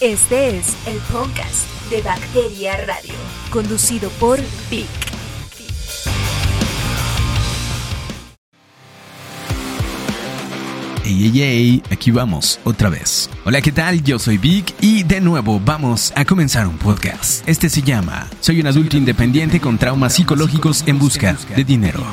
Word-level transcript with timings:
Este 0.00 0.56
es 0.56 0.76
el 0.86 0.96
podcast 1.12 1.68
de 1.90 2.00
Bacteria 2.02 2.76
Radio, 2.86 3.14
conducido 3.50 4.08
por 4.20 4.38
Vic. 4.70 4.86
Ey, 11.04 11.24
ey, 11.24 11.42
ey, 11.42 11.82
aquí 11.90 12.12
vamos, 12.12 12.60
otra 12.62 12.90
vez. 12.90 13.28
Hola, 13.44 13.60
¿qué 13.60 13.72
tal? 13.72 14.04
Yo 14.04 14.20
soy 14.20 14.38
Vic 14.38 14.72
y 14.80 15.02
de 15.02 15.20
nuevo 15.20 15.60
vamos 15.64 16.12
a 16.14 16.24
comenzar 16.24 16.68
un 16.68 16.78
podcast. 16.78 17.48
Este 17.48 17.68
se 17.68 17.82
llama 17.82 18.30
Soy 18.40 18.60
un 18.60 18.68
adulto 18.68 18.96
independiente 18.96 19.60
con 19.60 19.78
traumas 19.78 20.14
psicológicos 20.14 20.84
en 20.86 21.00
busca 21.00 21.36
de 21.56 21.64
dinero. 21.64 22.04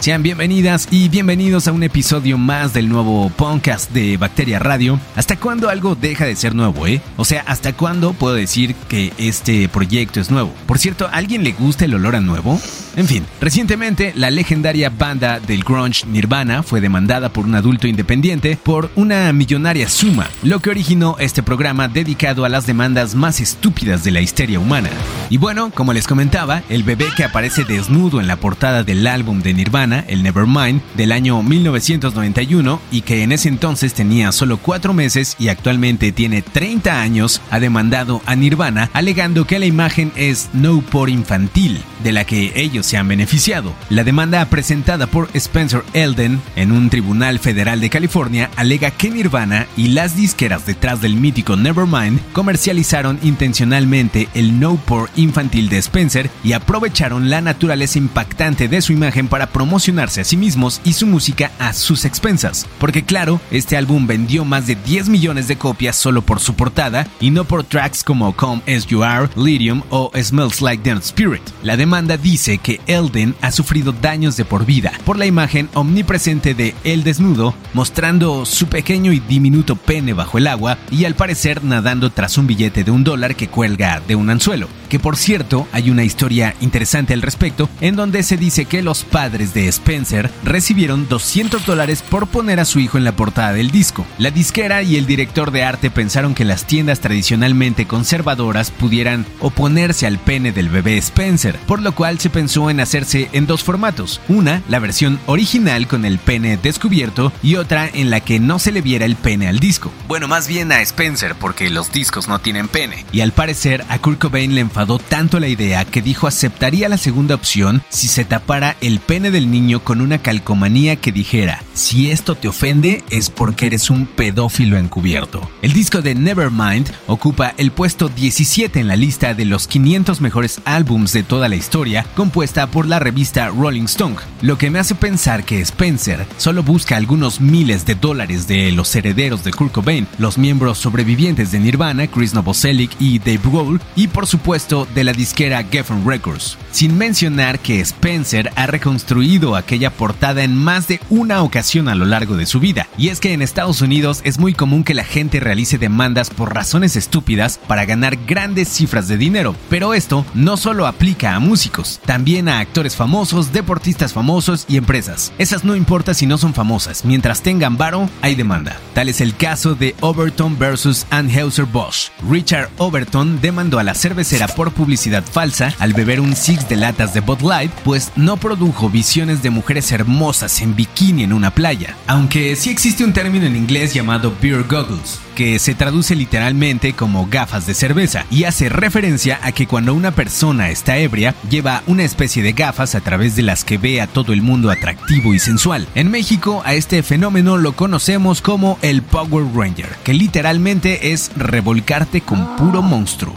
Sean 0.00 0.22
bienvenidas 0.22 0.86
y 0.92 1.08
bienvenidos 1.08 1.66
a 1.66 1.72
un 1.72 1.82
episodio 1.82 2.38
más 2.38 2.72
del 2.72 2.88
nuevo 2.88 3.30
podcast 3.30 3.90
de 3.90 4.16
Bacteria 4.16 4.60
Radio. 4.60 5.00
¿Hasta 5.16 5.36
cuándo 5.36 5.68
algo 5.68 5.96
deja 5.96 6.24
de 6.24 6.36
ser 6.36 6.54
nuevo, 6.54 6.86
eh? 6.86 7.02
O 7.16 7.24
sea, 7.24 7.42
¿hasta 7.46 7.72
cuándo 7.72 8.12
puedo 8.12 8.36
decir 8.36 8.76
que 8.88 9.12
este 9.18 9.68
proyecto 9.68 10.20
es 10.20 10.30
nuevo? 10.30 10.54
Por 10.66 10.78
cierto, 10.78 11.08
¿a 11.08 11.16
alguien 11.16 11.42
le 11.42 11.50
gusta 11.50 11.84
el 11.84 11.94
olor 11.94 12.14
a 12.14 12.20
nuevo? 12.20 12.60
En 12.94 13.06
fin, 13.06 13.26
recientemente 13.40 14.12
la 14.16 14.30
legendaria 14.30 14.88
banda 14.88 15.40
del 15.40 15.62
grunge 15.64 16.06
Nirvana 16.06 16.62
fue 16.62 16.80
demandada 16.80 17.32
por 17.32 17.44
un 17.44 17.54
adulto 17.56 17.86
independiente 17.86 18.56
por 18.62 18.90
una 18.94 19.32
millonaria 19.32 19.88
suma, 19.88 20.28
lo 20.42 20.60
que 20.60 20.70
originó 20.70 21.16
este 21.18 21.42
programa 21.42 21.88
dedicado 21.88 22.44
a 22.44 22.48
las 22.48 22.66
demandas 22.66 23.14
más 23.14 23.40
estúpidas 23.40 24.04
de 24.04 24.12
la 24.12 24.20
histeria 24.20 24.60
humana. 24.60 24.90
Y 25.28 25.38
bueno, 25.38 25.70
como 25.74 25.92
les 25.92 26.06
comentaba, 26.06 26.62
el 26.68 26.82
bebé 26.82 27.06
que 27.16 27.24
aparece 27.24 27.64
desnudo 27.64 28.20
en 28.20 28.26
la 28.26 28.36
portada 28.36 28.84
del 28.84 29.06
álbum 29.06 29.42
de 29.42 29.54
Nirvana, 29.54 29.87
el 29.92 30.22
Nevermind, 30.22 30.80
del 30.96 31.12
año 31.12 31.42
1991 31.42 32.80
y 32.90 33.00
que 33.02 33.22
en 33.22 33.32
ese 33.32 33.48
entonces 33.48 33.94
tenía 33.94 34.32
solo 34.32 34.58
4 34.58 34.92
meses 34.92 35.36
y 35.38 35.48
actualmente 35.48 36.12
tiene 36.12 36.42
30 36.42 37.00
años, 37.00 37.40
ha 37.50 37.60
demandado 37.60 38.22
a 38.26 38.36
Nirvana 38.36 38.90
alegando 38.92 39.46
que 39.46 39.58
la 39.58 39.66
imagen 39.66 40.12
es 40.16 40.50
no 40.52 40.80
por 40.80 41.10
infantil, 41.10 41.80
de 42.02 42.12
la 42.12 42.24
que 42.24 42.52
ellos 42.54 42.86
se 42.86 42.96
han 42.96 43.08
beneficiado. 43.08 43.72
La 43.90 44.04
demanda 44.04 44.44
presentada 44.46 45.06
por 45.06 45.28
Spencer 45.34 45.82
Elden 45.94 46.40
en 46.56 46.72
un 46.72 46.90
tribunal 46.90 47.38
federal 47.38 47.80
de 47.80 47.90
California 47.90 48.50
alega 48.56 48.90
que 48.90 49.10
Nirvana 49.10 49.66
y 49.76 49.88
las 49.88 50.16
disqueras 50.16 50.66
detrás 50.66 51.00
del 51.00 51.16
mítico 51.16 51.56
Nevermind 51.56 52.20
comercializaron 52.32 53.18
intencionalmente 53.22 54.28
el 54.34 54.60
no 54.60 54.76
por 54.76 55.10
infantil 55.16 55.68
de 55.68 55.78
Spencer 55.78 56.30
y 56.44 56.52
aprovecharon 56.52 57.30
la 57.30 57.40
naturaleza 57.40 57.98
impactante 57.98 58.68
de 58.68 58.82
su 58.82 58.92
imagen 58.92 59.28
para 59.28 59.46
promocionarse 59.78 60.22
a 60.22 60.24
sí 60.24 60.36
mismos 60.36 60.80
y 60.82 60.94
su 60.94 61.06
música 61.06 61.52
a 61.60 61.72
sus 61.72 62.04
expensas. 62.04 62.66
Porque 62.80 63.04
claro, 63.04 63.40
este 63.52 63.76
álbum 63.76 64.08
vendió 64.08 64.44
más 64.44 64.66
de 64.66 64.74
10 64.74 65.08
millones 65.08 65.46
de 65.46 65.56
copias 65.56 65.94
solo 65.94 66.22
por 66.22 66.40
su 66.40 66.54
portada 66.54 67.06
y 67.20 67.30
no 67.30 67.44
por 67.44 67.62
tracks 67.62 68.02
como 68.02 68.34
Come 68.34 68.60
As 68.66 68.86
You 68.86 69.04
Are, 69.04 69.28
Lyrium 69.36 69.82
o 69.90 70.10
Smells 70.20 70.62
Like 70.62 70.82
Teen 70.82 70.98
Spirit. 70.98 71.42
La 71.62 71.76
demanda 71.76 72.16
dice 72.16 72.58
que 72.58 72.80
Elden 72.88 73.36
ha 73.40 73.52
sufrido 73.52 73.92
daños 73.92 74.36
de 74.36 74.44
por 74.44 74.66
vida 74.66 74.90
por 75.04 75.16
la 75.16 75.26
imagen 75.26 75.68
omnipresente 75.74 76.54
de 76.54 76.74
él 76.82 77.04
desnudo, 77.04 77.54
mostrando 77.72 78.46
su 78.46 78.66
pequeño 78.66 79.12
y 79.12 79.20
diminuto 79.20 79.76
pene 79.76 80.12
bajo 80.12 80.38
el 80.38 80.48
agua 80.48 80.76
y 80.90 81.04
al 81.04 81.14
parecer 81.14 81.62
nadando 81.62 82.10
tras 82.10 82.36
un 82.36 82.48
billete 82.48 82.82
de 82.82 82.90
un 82.90 83.04
dólar 83.04 83.36
que 83.36 83.46
cuelga 83.46 84.02
de 84.08 84.16
un 84.16 84.28
anzuelo. 84.28 84.66
Que 84.88 84.98
por 84.98 85.16
cierto, 85.16 85.66
hay 85.72 85.90
una 85.90 86.04
historia 86.04 86.54
interesante 86.60 87.14
al 87.14 87.22
respecto, 87.22 87.68
en 87.80 87.96
donde 87.96 88.22
se 88.22 88.36
dice 88.36 88.64
que 88.64 88.82
los 88.82 89.04
padres 89.04 89.54
de 89.54 89.68
Spencer 89.68 90.30
recibieron 90.44 91.08
200 91.08 91.66
dólares 91.66 92.02
por 92.02 92.26
poner 92.26 92.60
a 92.60 92.64
su 92.64 92.80
hijo 92.80 92.98
en 92.98 93.04
la 93.04 93.12
portada 93.12 93.52
del 93.52 93.70
disco. 93.70 94.06
La 94.18 94.30
disquera 94.30 94.82
y 94.82 94.96
el 94.96 95.06
director 95.06 95.50
de 95.50 95.64
arte 95.64 95.90
pensaron 95.90 96.34
que 96.34 96.44
las 96.44 96.64
tiendas 96.64 97.00
tradicionalmente 97.00 97.86
conservadoras 97.86 98.70
pudieran 98.70 99.26
oponerse 99.40 100.06
al 100.06 100.18
pene 100.18 100.52
del 100.52 100.68
bebé 100.68 100.96
Spencer, 100.98 101.58
por 101.66 101.82
lo 101.82 101.92
cual 101.92 102.18
se 102.18 102.30
pensó 102.30 102.70
en 102.70 102.80
hacerse 102.80 103.28
en 103.32 103.46
dos 103.46 103.62
formatos. 103.62 104.20
Una, 104.28 104.62
la 104.68 104.78
versión 104.78 105.20
original 105.26 105.86
con 105.86 106.04
el 106.04 106.18
pene 106.18 106.56
descubierto 106.56 107.32
y 107.42 107.56
otra 107.56 107.88
en 107.92 108.10
la 108.10 108.20
que 108.20 108.40
no 108.40 108.58
se 108.58 108.72
le 108.72 108.80
viera 108.80 109.04
el 109.04 109.16
pene 109.16 109.48
al 109.48 109.58
disco. 109.58 109.92
Bueno, 110.06 110.28
más 110.28 110.48
bien 110.48 110.72
a 110.72 110.80
Spencer 110.82 111.34
porque 111.34 111.70
los 111.70 111.92
discos 111.92 112.28
no 112.28 112.38
tienen 112.38 112.68
pene. 112.68 113.04
Y 113.12 113.20
al 113.20 113.32
parecer 113.32 113.84
a 113.88 113.98
Kurt 113.98 114.18
Cobain 114.18 114.54
le 114.54 114.60
tanto 114.98 115.40
la 115.40 115.48
idea 115.48 115.84
que 115.84 116.02
dijo 116.02 116.26
aceptaría 116.26 116.88
la 116.88 116.98
segunda 116.98 117.34
opción 117.34 117.82
si 117.88 118.06
se 118.06 118.24
tapara 118.24 118.76
el 118.80 119.00
pene 119.00 119.30
del 119.30 119.50
niño 119.50 119.80
con 119.82 120.00
una 120.00 120.18
calcomanía 120.18 120.96
que 120.96 121.10
dijera, 121.10 121.62
si 121.78 122.10
esto 122.10 122.34
te 122.34 122.48
ofende 122.48 123.04
es 123.08 123.30
porque 123.30 123.66
eres 123.66 123.88
un 123.88 124.06
pedófilo 124.06 124.76
encubierto. 124.76 125.48
El 125.62 125.72
disco 125.72 126.02
de 126.02 126.16
Nevermind 126.16 126.90
ocupa 127.06 127.54
el 127.56 127.70
puesto 127.70 128.08
17 128.08 128.80
en 128.80 128.88
la 128.88 128.96
lista 128.96 129.32
de 129.32 129.44
los 129.44 129.68
500 129.68 130.20
mejores 130.20 130.60
álbums 130.64 131.12
de 131.12 131.22
toda 131.22 131.48
la 131.48 131.54
historia, 131.54 132.04
compuesta 132.16 132.66
por 132.66 132.86
la 132.86 132.98
revista 132.98 133.48
Rolling 133.48 133.84
Stone, 133.84 134.16
lo 134.42 134.58
que 134.58 134.70
me 134.70 134.80
hace 134.80 134.96
pensar 134.96 135.44
que 135.44 135.60
Spencer 135.60 136.26
solo 136.36 136.64
busca 136.64 136.96
algunos 136.96 137.40
miles 137.40 137.86
de 137.86 137.94
dólares 137.94 138.48
de 138.48 138.72
los 138.72 138.94
herederos 138.96 139.44
de 139.44 139.52
Kurt 139.52 139.72
Cobain, 139.72 140.08
los 140.18 140.36
miembros 140.36 140.78
sobrevivientes 140.78 141.52
de 141.52 141.60
Nirvana, 141.60 142.08
Chris 142.08 142.34
Novoselic 142.34 142.90
y 142.98 143.20
Dave 143.20 143.40
Grohl, 143.44 143.80
y 143.94 144.08
por 144.08 144.26
supuesto 144.26 144.88
de 144.94 145.04
la 145.04 145.12
disquera 145.12 145.62
Geffen 145.62 146.04
Records. 146.04 146.58
Sin 146.72 146.98
mencionar 146.98 147.60
que 147.60 147.80
Spencer 147.80 148.50
ha 148.56 148.66
reconstruido 148.66 149.54
aquella 149.54 149.90
portada 149.90 150.42
en 150.42 150.56
más 150.56 150.88
de 150.88 151.00
una 151.08 151.42
ocasión 151.42 151.67
a 151.68 151.94
lo 151.94 152.06
largo 152.06 152.38
de 152.38 152.46
su 152.46 152.60
vida, 152.60 152.88
y 152.96 153.10
es 153.10 153.20
que 153.20 153.34
en 153.34 153.42
Estados 153.42 153.82
Unidos 153.82 154.22
es 154.24 154.38
muy 154.38 154.54
común 154.54 154.84
que 154.84 154.94
la 154.94 155.04
gente 155.04 155.38
realice 155.38 155.76
demandas 155.76 156.30
por 156.30 156.54
razones 156.54 156.96
estúpidas 156.96 157.60
para 157.66 157.84
ganar 157.84 158.16
grandes 158.26 158.68
cifras 158.68 159.06
de 159.06 159.18
dinero, 159.18 159.54
pero 159.68 159.92
esto 159.92 160.24
no 160.32 160.56
solo 160.56 160.86
aplica 160.86 161.34
a 161.34 161.40
músicos, 161.40 162.00
también 162.06 162.48
a 162.48 162.60
actores 162.60 162.96
famosos, 162.96 163.52
deportistas 163.52 164.14
famosos 164.14 164.64
y 164.66 164.78
empresas. 164.78 165.30
Esas 165.36 165.62
no 165.62 165.76
importa 165.76 166.14
si 166.14 166.24
no 166.24 166.38
son 166.38 166.54
famosas, 166.54 167.04
mientras 167.04 167.42
tengan 167.42 167.76
varo, 167.76 168.08
hay 168.22 168.34
demanda. 168.34 168.78
Tal 168.94 169.10
es 169.10 169.20
el 169.20 169.36
caso 169.36 169.74
de 169.74 169.94
Overton 170.00 170.58
versus 170.58 171.06
Anheuser-Busch. 171.10 172.12
Richard 172.30 172.70
Overton 172.78 173.42
demandó 173.42 173.78
a 173.78 173.84
la 173.84 173.94
cervecera 173.94 174.48
por 174.48 174.72
publicidad 174.72 175.22
falsa 175.22 175.74
al 175.78 175.92
beber 175.92 176.22
un 176.22 176.34
six 176.34 176.66
de 176.66 176.76
latas 176.76 177.12
de 177.12 177.20
Bud 177.20 177.42
Light, 177.42 177.70
pues 177.84 178.10
no 178.16 178.38
produjo 178.38 178.88
visiones 178.88 179.42
de 179.42 179.50
mujeres 179.50 179.92
hermosas 179.92 180.62
en 180.62 180.74
bikini 180.74 181.24
en 181.24 181.34
una 181.34 181.57
playa. 181.58 181.96
Aunque 182.06 182.54
sí 182.54 182.70
existe 182.70 183.02
un 183.02 183.12
término 183.12 183.44
en 183.44 183.56
inglés 183.56 183.92
llamado 183.92 184.32
beer 184.40 184.62
goggles, 184.62 185.18
que 185.38 185.60
se 185.60 185.76
traduce 185.76 186.16
literalmente 186.16 186.94
como 186.94 187.28
gafas 187.28 187.64
de 187.64 187.74
cerveza 187.74 188.26
y 188.28 188.42
hace 188.42 188.68
referencia 188.68 189.38
a 189.40 189.52
que 189.52 189.68
cuando 189.68 189.94
una 189.94 190.10
persona 190.10 190.68
está 190.70 190.96
ebria 190.96 191.32
lleva 191.48 191.84
una 191.86 192.02
especie 192.02 192.42
de 192.42 192.54
gafas 192.54 192.96
a 192.96 193.02
través 193.02 193.36
de 193.36 193.42
las 193.42 193.62
que 193.62 193.78
ve 193.78 194.00
a 194.00 194.08
todo 194.08 194.32
el 194.32 194.42
mundo 194.42 194.68
atractivo 194.68 195.34
y 195.34 195.38
sensual. 195.38 195.86
En 195.94 196.10
México 196.10 196.62
a 196.64 196.74
este 196.74 197.04
fenómeno 197.04 197.56
lo 197.56 197.76
conocemos 197.76 198.42
como 198.42 198.80
el 198.82 199.02
Power 199.02 199.44
Ranger, 199.54 199.90
que 200.02 200.12
literalmente 200.12 201.12
es 201.12 201.30
revolcarte 201.36 202.20
con 202.20 202.56
puro 202.56 202.82
monstruo. 202.82 203.36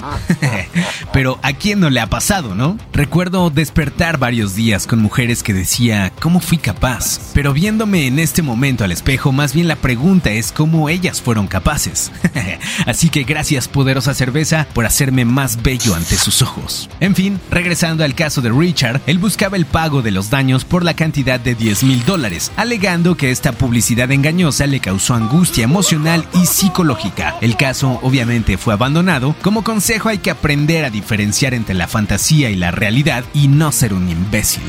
Pero 1.14 1.38
a 1.44 1.54
quién 1.54 1.80
no 1.82 1.92
le 1.92 2.00
ha 2.00 2.08
pasado, 2.08 2.56
¿no? 2.56 2.80
Recuerdo 2.94 3.52
despertar 3.52 4.18
varios 4.18 4.56
días 4.56 4.88
con 4.88 5.04
mujeres 5.04 5.44
que 5.44 5.54
decía, 5.54 6.12
¿cómo 6.20 6.40
fui 6.40 6.58
capaz? 6.58 7.20
Pero 7.36 7.54
viéndome 7.54 8.08
en 8.08 8.18
este 8.18 8.42
momento 8.42 8.84
al 8.84 8.92
espejo, 8.92 9.32
más 9.32 9.54
bien 9.54 9.68
la 9.68 9.76
pregunta 9.76 10.32
es 10.32 10.52
cómo 10.52 10.90
ellas 10.90 11.22
fueron 11.22 11.46
capaces. 11.46 11.91
Así 12.86 13.10
que 13.10 13.24
gracias 13.24 13.68
poderosa 13.68 14.14
cerveza 14.14 14.68
por 14.74 14.86
hacerme 14.86 15.26
más 15.26 15.62
bello 15.62 15.96
ante 15.96 16.16
sus 16.16 16.42
ojos. 16.42 16.90
En 17.00 17.16
fin, 17.16 17.40
regresando 17.50 18.04
al 18.04 18.16
caso 18.16 18.42
de 18.42 18.50
Richard, 18.50 19.02
él 19.08 19.20
buscaba 19.20 19.58
el 19.58 19.66
pago 19.66 20.02
de 20.02 20.12
los 20.12 20.30
daños 20.30 20.66
por 20.66 20.84
la 20.84 20.96
cantidad 20.96 21.40
de 21.40 21.56
10 21.56 21.84
mil 21.84 22.06
dólares, 22.06 22.52
alegando 22.56 23.16
que 23.16 23.32
esta 23.32 23.52
publicidad 23.52 24.12
engañosa 24.12 24.68
le 24.68 24.80
causó 24.80 25.14
angustia 25.14 25.64
emocional 25.64 26.26
y 26.34 26.46
psicológica. 26.46 27.36
El 27.42 27.58
caso 27.58 28.00
obviamente 28.02 28.58
fue 28.58 28.74
abandonado. 28.74 29.36
Como 29.42 29.64
consejo 29.64 30.10
hay 30.10 30.20
que 30.20 30.32
aprender 30.32 30.86
a 30.86 30.90
diferenciar 30.90 31.54
entre 31.54 31.76
la 31.76 31.88
fantasía 31.88 32.50
y 32.50 32.56
la 32.56 32.72
realidad 32.72 33.24
y 33.34 33.48
no 33.48 33.72
ser 33.72 33.94
un 33.94 34.10
imbécil. 34.10 34.64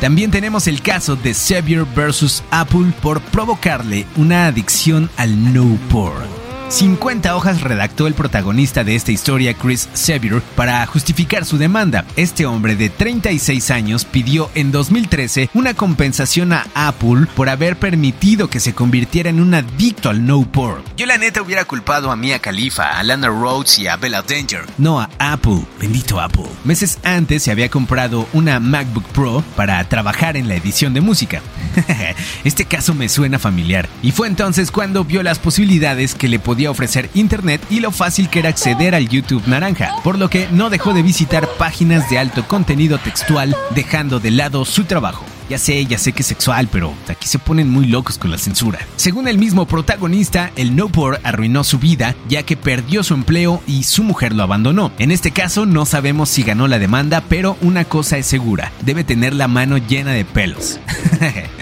También 0.00 0.30
tenemos 0.30 0.66
el 0.66 0.82
caso 0.82 1.16
de 1.16 1.32
Xavier 1.32 1.84
versus 1.84 2.42
Apple 2.50 2.92
por 3.02 3.20
provocarle 3.20 4.06
una 4.16 4.46
adicción 4.46 5.08
al 5.16 5.54
no 5.54 5.78
porn. 5.90 6.35
50 6.68 7.36
hojas 7.36 7.60
redactó 7.60 8.08
el 8.08 8.14
protagonista 8.14 8.82
de 8.82 8.96
esta 8.96 9.12
historia, 9.12 9.54
Chris 9.54 9.88
Sevier, 9.92 10.42
para 10.56 10.84
justificar 10.86 11.44
su 11.44 11.58
demanda. 11.58 12.04
Este 12.16 12.44
hombre 12.44 12.74
de 12.74 12.90
36 12.90 13.70
años 13.70 14.04
pidió 14.04 14.50
en 14.54 14.72
2013 14.72 15.50
una 15.54 15.74
compensación 15.74 16.52
a 16.52 16.66
Apple 16.74 17.26
por 17.36 17.48
haber 17.48 17.76
permitido 17.76 18.50
que 18.50 18.58
se 18.58 18.74
convirtiera 18.74 19.30
en 19.30 19.40
un 19.40 19.54
adicto 19.54 20.10
al 20.10 20.26
no 20.26 20.42
porn. 20.42 20.82
Yo 20.96 21.06
la 21.06 21.18
neta 21.18 21.40
hubiera 21.40 21.64
culpado 21.64 22.10
a 22.10 22.16
Mia 22.16 22.40
Khalifa, 22.40 22.98
a 22.98 23.02
Lana 23.04 23.28
Rhodes 23.28 23.78
y 23.78 23.86
a 23.86 23.96
Bella 23.96 24.22
Danger, 24.22 24.64
no 24.76 25.00
a 25.00 25.08
Apple. 25.18 25.62
Bendito 25.80 26.20
Apple. 26.20 26.46
Meses 26.64 26.98
antes 27.04 27.44
se 27.44 27.52
había 27.52 27.70
comprado 27.70 28.28
una 28.32 28.58
MacBook 28.58 29.04
Pro 29.06 29.44
para 29.54 29.82
trabajar 29.88 30.36
en 30.36 30.48
la 30.48 30.56
edición 30.56 30.94
de 30.94 31.00
música. 31.00 31.42
este 32.44 32.64
caso 32.64 32.92
me 32.92 33.08
suena 33.08 33.38
familiar 33.38 33.88
y 34.02 34.10
fue 34.10 34.26
entonces 34.26 34.72
cuando 34.72 35.04
vio 35.04 35.22
las 35.22 35.38
posibilidades 35.38 36.14
que 36.14 36.28
le 36.28 36.40
podía 36.56 36.70
ofrecer 36.70 37.10
Internet 37.12 37.60
y 37.68 37.80
lo 37.80 37.90
fácil 37.90 38.30
que 38.30 38.38
era 38.38 38.48
acceder 38.48 38.94
al 38.94 39.10
YouTube 39.10 39.46
naranja, 39.46 39.94
por 40.02 40.18
lo 40.18 40.30
que 40.30 40.48
no 40.52 40.70
dejó 40.70 40.94
de 40.94 41.02
visitar 41.02 41.46
páginas 41.58 42.08
de 42.08 42.18
alto 42.18 42.48
contenido 42.48 42.96
textual 42.96 43.54
dejando 43.74 44.20
de 44.20 44.30
lado 44.30 44.64
su 44.64 44.84
trabajo. 44.84 45.22
Ya 45.50 45.58
sé, 45.58 45.84
ya 45.84 45.98
sé 45.98 46.12
que 46.12 46.22
es 46.22 46.26
sexual, 46.26 46.66
pero 46.72 46.94
aquí 47.08 47.28
se 47.28 47.38
ponen 47.38 47.70
muy 47.70 47.84
locos 47.84 48.16
con 48.16 48.30
la 48.30 48.38
censura. 48.38 48.78
Según 48.96 49.28
el 49.28 49.36
mismo 49.36 49.66
protagonista, 49.66 50.50
el 50.56 50.74
no 50.74 50.88
por 50.88 51.20
arruinó 51.24 51.62
su 51.62 51.78
vida 51.78 52.16
ya 52.26 52.42
que 52.42 52.56
perdió 52.56 53.04
su 53.04 53.12
empleo 53.12 53.62
y 53.66 53.82
su 53.82 54.02
mujer 54.02 54.32
lo 54.32 54.42
abandonó. 54.42 54.92
En 54.98 55.10
este 55.10 55.32
caso 55.32 55.66
no 55.66 55.84
sabemos 55.84 56.30
si 56.30 56.42
ganó 56.42 56.68
la 56.68 56.78
demanda, 56.78 57.22
pero 57.28 57.58
una 57.60 57.84
cosa 57.84 58.16
es 58.16 58.24
segura, 58.24 58.72
debe 58.80 59.04
tener 59.04 59.34
la 59.34 59.46
mano 59.46 59.76
llena 59.76 60.12
de 60.12 60.24
pelos. 60.24 60.80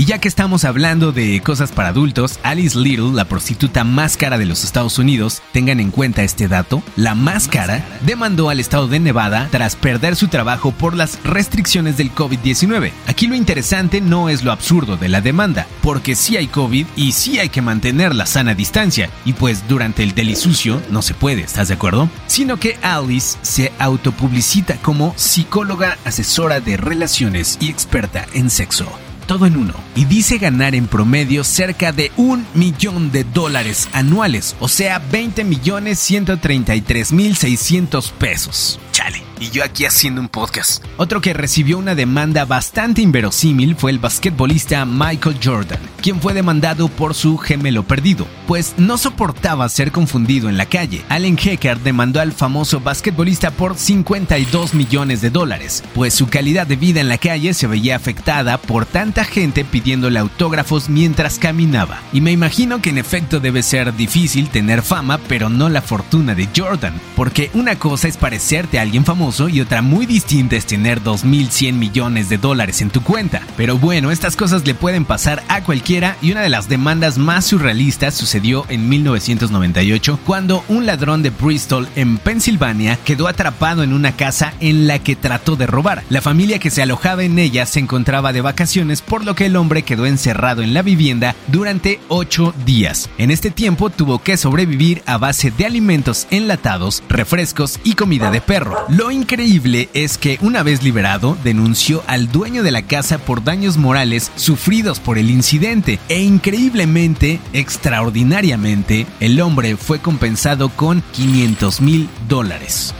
Y 0.00 0.06
ya 0.06 0.16
que 0.16 0.28
estamos 0.28 0.64
hablando 0.64 1.12
de 1.12 1.42
cosas 1.42 1.72
para 1.72 1.90
adultos, 1.90 2.40
Alice 2.42 2.78
Little, 2.78 3.12
la 3.12 3.26
prostituta 3.26 3.84
más 3.84 4.16
cara 4.16 4.38
de 4.38 4.46
los 4.46 4.64
Estados 4.64 4.98
Unidos, 4.98 5.42
tengan 5.52 5.78
en 5.78 5.90
cuenta 5.90 6.22
este 6.22 6.48
dato, 6.48 6.82
la 6.96 7.14
más 7.14 7.48
cara, 7.48 7.84
demandó 8.00 8.48
al 8.48 8.60
estado 8.60 8.88
de 8.88 8.98
Nevada 8.98 9.48
tras 9.50 9.76
perder 9.76 10.16
su 10.16 10.28
trabajo 10.28 10.72
por 10.72 10.96
las 10.96 11.22
restricciones 11.22 11.98
del 11.98 12.14
COVID-19. 12.14 12.92
Aquí 13.08 13.26
lo 13.26 13.34
interesante 13.34 14.00
no 14.00 14.30
es 14.30 14.42
lo 14.42 14.52
absurdo 14.52 14.96
de 14.96 15.10
la 15.10 15.20
demanda, 15.20 15.66
porque 15.82 16.16
sí 16.16 16.38
hay 16.38 16.46
COVID 16.46 16.86
y 16.96 17.12
sí 17.12 17.38
hay 17.38 17.50
que 17.50 17.60
mantener 17.60 18.14
la 18.14 18.24
sana 18.24 18.54
distancia, 18.54 19.10
y 19.26 19.34
pues 19.34 19.68
durante 19.68 20.02
el 20.02 20.14
delisucio 20.14 20.80
no 20.88 21.02
se 21.02 21.12
puede, 21.12 21.42
¿estás 21.42 21.68
de 21.68 21.74
acuerdo? 21.74 22.08
Sino 22.26 22.56
que 22.56 22.78
Alice 22.80 23.36
se 23.42 23.70
autopublicita 23.78 24.76
como 24.76 25.12
psicóloga, 25.18 25.98
asesora 26.06 26.60
de 26.60 26.78
relaciones 26.78 27.58
y 27.60 27.68
experta 27.68 28.24
en 28.32 28.48
sexo 28.48 28.90
todo 29.30 29.46
en 29.46 29.56
uno. 29.56 29.74
Y 29.94 30.06
dice 30.06 30.38
ganar 30.38 30.74
en 30.74 30.88
promedio 30.88 31.44
cerca 31.44 31.92
de 31.92 32.10
un 32.16 32.44
millón 32.52 33.12
de 33.12 33.22
dólares 33.22 33.88
anuales, 33.92 34.56
o 34.58 34.66
sea, 34.66 34.98
20 34.98 35.44
millones 35.44 36.00
133 36.00 37.12
mil 37.12 37.36
600 37.36 38.10
pesos. 38.10 38.80
Chale 38.90 39.29
y 39.40 39.50
yo 39.50 39.64
aquí 39.64 39.86
haciendo 39.86 40.20
un 40.20 40.28
podcast. 40.28 40.84
Otro 40.98 41.20
que 41.20 41.32
recibió 41.32 41.78
una 41.78 41.94
demanda 41.94 42.44
bastante 42.44 43.00
inverosímil 43.02 43.74
fue 43.74 43.90
el 43.90 43.98
basquetbolista 43.98 44.84
Michael 44.84 45.38
Jordan, 45.42 45.80
quien 46.02 46.20
fue 46.20 46.34
demandado 46.34 46.88
por 46.88 47.14
su 47.14 47.38
gemelo 47.38 47.82
perdido, 47.82 48.26
pues 48.46 48.74
no 48.76 48.98
soportaba 48.98 49.68
ser 49.68 49.92
confundido 49.92 50.48
en 50.48 50.58
la 50.58 50.66
calle. 50.66 51.02
Allen 51.08 51.38
Hecker 51.42 51.80
demandó 51.80 52.20
al 52.20 52.32
famoso 52.32 52.80
basquetbolista 52.80 53.50
por 53.50 53.76
52 53.76 54.74
millones 54.74 55.22
de 55.22 55.30
dólares, 55.30 55.82
pues 55.94 56.12
su 56.12 56.28
calidad 56.28 56.66
de 56.66 56.76
vida 56.76 57.00
en 57.00 57.08
la 57.08 57.18
calle 57.18 57.54
se 57.54 57.66
veía 57.66 57.96
afectada 57.96 58.58
por 58.58 58.84
tanta 58.84 59.24
gente 59.24 59.64
pidiéndole 59.64 60.18
autógrafos 60.18 60.90
mientras 60.90 61.38
caminaba. 61.38 62.00
Y 62.12 62.20
me 62.20 62.32
imagino 62.32 62.82
que 62.82 62.90
en 62.90 62.98
efecto 62.98 63.40
debe 63.40 63.62
ser 63.62 63.96
difícil 63.96 64.50
tener 64.50 64.82
fama, 64.82 65.18
pero 65.28 65.48
no 65.48 65.70
la 65.70 65.80
fortuna 65.80 66.34
de 66.34 66.48
Jordan, 66.54 67.00
porque 67.16 67.50
una 67.54 67.78
cosa 67.78 68.06
es 68.06 68.18
parecerte 68.18 68.78
a 68.78 68.82
alguien 68.82 69.04
y 69.30 69.60
otra 69.60 69.80
muy 69.80 70.06
distinta 70.06 70.56
es 70.56 70.66
tener 70.66 71.02
2.100 71.02 71.74
millones 71.74 72.28
de 72.28 72.36
dólares 72.36 72.82
en 72.82 72.90
tu 72.90 73.00
cuenta. 73.00 73.42
Pero 73.56 73.78
bueno, 73.78 74.10
estas 74.10 74.34
cosas 74.34 74.66
le 74.66 74.74
pueden 74.74 75.04
pasar 75.04 75.42
a 75.46 75.62
cualquiera 75.62 76.16
y 76.20 76.32
una 76.32 76.40
de 76.40 76.48
las 76.48 76.68
demandas 76.68 77.16
más 77.16 77.46
surrealistas 77.46 78.14
sucedió 78.14 78.66
en 78.68 78.88
1998 78.88 80.18
cuando 80.26 80.64
un 80.66 80.84
ladrón 80.84 81.22
de 81.22 81.30
Bristol 81.30 81.88
en 81.94 82.18
Pensilvania 82.18 82.98
quedó 83.04 83.28
atrapado 83.28 83.84
en 83.84 83.92
una 83.92 84.16
casa 84.16 84.52
en 84.58 84.88
la 84.88 84.98
que 84.98 85.14
trató 85.14 85.54
de 85.54 85.68
robar. 85.68 86.02
La 86.10 86.22
familia 86.22 86.58
que 86.58 86.70
se 86.70 86.82
alojaba 86.82 87.22
en 87.22 87.38
ella 87.38 87.66
se 87.66 87.78
encontraba 87.78 88.32
de 88.32 88.40
vacaciones 88.40 89.00
por 89.00 89.24
lo 89.24 89.36
que 89.36 89.46
el 89.46 89.54
hombre 89.54 89.84
quedó 89.84 90.06
encerrado 90.06 90.62
en 90.62 90.74
la 90.74 90.82
vivienda 90.82 91.36
durante 91.46 92.00
8 92.08 92.52
días. 92.66 93.08
En 93.16 93.30
este 93.30 93.52
tiempo 93.52 93.90
tuvo 93.90 94.18
que 94.18 94.36
sobrevivir 94.36 95.02
a 95.06 95.18
base 95.18 95.52
de 95.52 95.66
alimentos 95.66 96.26
enlatados, 96.30 97.04
refrescos 97.08 97.78
y 97.84 97.94
comida 97.94 98.30
de 98.30 98.40
perro. 98.40 98.86
Lo 98.88 99.12
increíble 99.20 99.90
es 99.92 100.16
que 100.16 100.38
una 100.40 100.62
vez 100.62 100.82
liberado 100.82 101.36
denunció 101.44 102.02
al 102.06 102.32
dueño 102.32 102.62
de 102.62 102.70
la 102.70 102.82
casa 102.82 103.18
por 103.18 103.44
daños 103.44 103.76
morales 103.76 104.32
sufridos 104.36 104.98
por 104.98 105.18
el 105.18 105.30
incidente 105.30 105.98
e 106.08 106.20
increíblemente, 106.20 107.38
extraordinariamente, 107.52 109.06
el 109.20 109.40
hombre 109.40 109.76
fue 109.76 110.00
compensado 110.00 110.70
con 110.70 111.02
500 111.12 111.80
mil 111.82 112.08
dólares. 112.28 112.94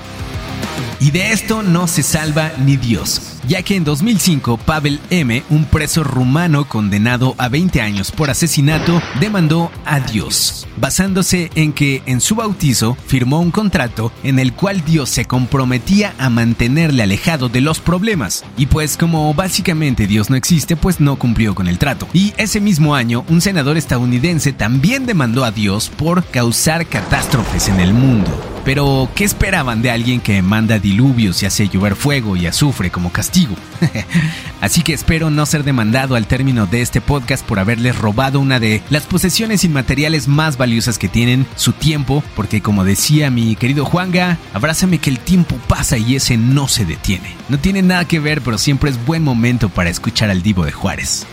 Y 1.00 1.10
de 1.10 1.32
esto 1.32 1.62
no 1.62 1.86
se 1.86 2.02
salva 2.02 2.52
ni 2.58 2.76
Dios 2.76 3.30
ya 3.46 3.62
que 3.62 3.76
en 3.76 3.84
2005 3.84 4.58
Pavel 4.58 5.00
M., 5.10 5.42
un 5.50 5.64
preso 5.64 6.04
rumano 6.04 6.66
condenado 6.68 7.34
a 7.38 7.48
20 7.48 7.80
años 7.80 8.10
por 8.10 8.30
asesinato, 8.30 9.02
demandó 9.20 9.70
a 9.84 10.00
Dios, 10.00 10.66
basándose 10.76 11.50
en 11.54 11.72
que 11.72 12.02
en 12.06 12.20
su 12.20 12.34
bautizo 12.34 12.96
firmó 13.06 13.40
un 13.40 13.50
contrato 13.50 14.12
en 14.22 14.38
el 14.38 14.52
cual 14.52 14.84
Dios 14.84 15.10
se 15.10 15.24
comprometía 15.24 16.14
a 16.18 16.30
mantenerle 16.30 17.02
alejado 17.02 17.48
de 17.48 17.60
los 17.60 17.80
problemas. 17.80 18.44
Y 18.56 18.66
pues 18.66 18.96
como 18.96 19.32
básicamente 19.34 20.06
Dios 20.06 20.30
no 20.30 20.36
existe, 20.36 20.76
pues 20.76 21.00
no 21.00 21.16
cumplió 21.16 21.54
con 21.54 21.68
el 21.68 21.78
trato. 21.78 22.08
Y 22.12 22.32
ese 22.36 22.60
mismo 22.60 22.94
año, 22.94 23.24
un 23.28 23.40
senador 23.40 23.76
estadounidense 23.76 24.52
también 24.52 25.06
demandó 25.06 25.44
a 25.44 25.50
Dios 25.50 25.88
por 25.88 26.24
causar 26.26 26.86
catástrofes 26.86 27.68
en 27.68 27.80
el 27.80 27.92
mundo. 27.92 28.49
Pero, 28.64 29.08
¿qué 29.14 29.24
esperaban 29.24 29.82
de 29.82 29.90
alguien 29.90 30.20
que 30.20 30.42
manda 30.42 30.78
diluvios 30.78 31.42
y 31.42 31.46
hace 31.46 31.68
llover 31.68 31.96
fuego 31.96 32.36
y 32.36 32.46
azufre 32.46 32.90
como 32.90 33.10
castigo? 33.10 33.56
Así 34.60 34.82
que 34.82 34.92
espero 34.92 35.30
no 35.30 35.46
ser 35.46 35.64
demandado 35.64 36.14
al 36.14 36.26
término 36.26 36.66
de 36.66 36.82
este 36.82 37.00
podcast 37.00 37.44
por 37.44 37.58
haberles 37.58 37.96
robado 37.96 38.38
una 38.38 38.60
de 38.60 38.82
las 38.90 39.04
posesiones 39.04 39.64
inmateriales 39.64 40.28
más 40.28 40.58
valiosas 40.58 40.98
que 40.98 41.08
tienen, 41.08 41.46
su 41.56 41.72
tiempo, 41.72 42.22
porque 42.36 42.60
como 42.60 42.84
decía 42.84 43.30
mi 43.30 43.56
querido 43.56 43.84
Juanga, 43.84 44.38
abrázame 44.52 44.98
que 44.98 45.10
el 45.10 45.18
tiempo 45.18 45.56
pasa 45.66 45.96
y 45.96 46.16
ese 46.16 46.36
no 46.36 46.68
se 46.68 46.84
detiene. 46.84 47.34
No 47.48 47.58
tiene 47.58 47.82
nada 47.82 48.04
que 48.06 48.20
ver, 48.20 48.42
pero 48.42 48.58
siempre 48.58 48.90
es 48.90 49.04
buen 49.06 49.24
momento 49.24 49.70
para 49.70 49.90
escuchar 49.90 50.30
al 50.30 50.42
divo 50.42 50.64
de 50.64 50.72
Juárez. 50.72 51.26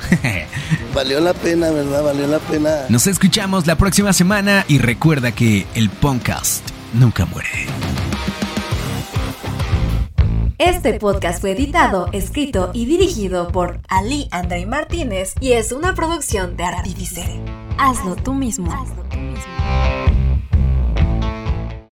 Valió 0.96 1.20
la 1.20 1.34
pena, 1.34 1.70
¿verdad? 1.72 2.04
Valió 2.04 2.28
la 2.28 2.40
pena. 2.40 2.70
Nos 2.90 3.08
escuchamos 3.08 3.68
la 3.68 3.76
próxima 3.76 4.14
semana 4.14 4.66
y 4.68 4.78
recuerda 4.78 5.34
que 5.34 5.68
el 5.76 5.90
podcast 5.90 6.77
nunca 6.94 7.26
muere. 7.26 7.50
Este 10.58 11.00
podcast 11.00 11.40
fue 11.40 11.52
editado, 11.52 12.10
escrito 12.14 12.72
y 12.74 12.86
dirigido 12.86 13.50
por 13.50 13.80
Ali 13.88 14.28
André 14.32 14.66
Martínez 14.66 15.36
y 15.40 15.52
es 15.52 15.72
una 15.72 15.94
producción 15.94 16.58
de 16.58 16.64
Artifice. 16.64 17.40
Hazlo 17.78 18.16
tú 18.16 18.34
mismo. 18.34 18.72
Hazlo 18.72 19.04
tú 19.04 19.18
mismo. 19.18 20.27